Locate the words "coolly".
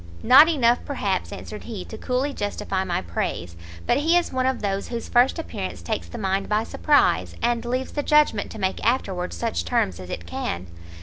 1.95-2.33